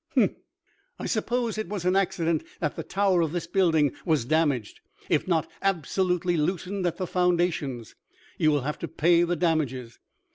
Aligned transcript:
"Humph! 0.15 0.31
I 0.97 1.05
suppose 1.05 1.59
it 1.59 1.69
was 1.69 1.85
an 1.85 1.95
accident 1.95 2.43
that 2.59 2.75
the 2.75 2.81
tower 2.81 3.21
of 3.21 3.33
this 3.33 3.45
building 3.45 3.91
was 4.03 4.25
damaged, 4.25 4.79
if 5.09 5.27
not 5.27 5.47
absolutely 5.61 6.35
loosened 6.37 6.87
at 6.87 6.97
the 6.97 7.05
foundations. 7.05 7.93
You 8.39 8.49
will 8.49 8.61
have 8.61 8.79
to 8.79 8.87
pay 8.87 9.21
the 9.21 9.35
damages!" 9.35 9.99